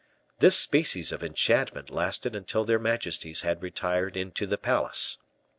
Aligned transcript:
This 0.39 0.57
species 0.57 1.11
of 1.11 1.23
enchantment 1.23 1.91
lasted 1.91 2.35
until 2.35 2.65
their 2.65 2.79
majesties 2.79 3.43
had 3.43 3.61
retired 3.61 4.17
into 4.17 4.47
the 4.47 4.57
palace. 4.57 5.19